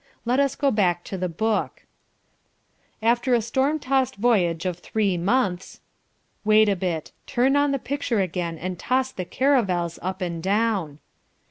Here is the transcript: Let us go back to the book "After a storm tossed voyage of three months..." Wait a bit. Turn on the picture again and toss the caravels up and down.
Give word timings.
Let 0.25 0.39
us 0.39 0.55
go 0.55 0.71
back 0.71 1.03
to 1.03 1.15
the 1.15 1.29
book 1.29 1.85
"After 3.03 3.35
a 3.35 3.39
storm 3.43 3.77
tossed 3.77 4.15
voyage 4.15 4.65
of 4.65 4.79
three 4.79 5.15
months..." 5.15 5.79
Wait 6.43 6.67
a 6.67 6.75
bit. 6.75 7.11
Turn 7.27 7.55
on 7.55 7.69
the 7.71 7.77
picture 7.77 8.19
again 8.19 8.57
and 8.57 8.79
toss 8.79 9.11
the 9.11 9.25
caravels 9.25 9.99
up 10.01 10.19
and 10.21 10.41
down. 10.41 10.97